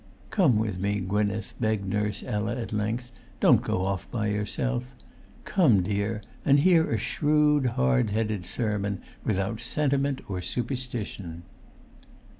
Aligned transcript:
"Come 0.31 0.57
with 0.57 0.79
me, 0.79 0.99
Gwynneth," 0.99 1.53
begged 1.59 1.85
Nurse 1.87 2.23
Ella, 2.25 2.55
at 2.55 2.73
length; 2.73 3.11
"don't 3.39 3.61
go 3.61 3.85
off 3.85 4.09
by 4.09 4.29
yourself. 4.29 4.95
Come, 5.45 5.83
dear, 5.83 6.23
and 6.43 6.61
hear 6.61 6.91
a 6.91 6.97
shrewd, 6.97 7.67
hard 7.77 8.09
headed 8.09 8.47
sermon, 8.47 9.03
without 9.23 9.61
sentiment 9.61 10.21
or 10.27 10.41
superstition!" 10.41 11.43